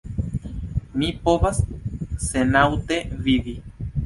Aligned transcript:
Mi 1.01 1.09
povas 1.27 1.59
senaŭte 2.29 2.99
vivi. 3.31 3.57